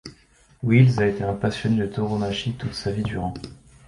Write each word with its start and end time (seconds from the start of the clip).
Welles 0.63 0.97
a 0.99 1.05
été 1.05 1.23
un 1.23 1.35
passionné 1.35 1.77
de 1.81 1.85
tauromachie 1.85 2.53
toute 2.53 2.73
sa 2.73 2.91
vie 2.91 3.03
durant. 3.03 3.35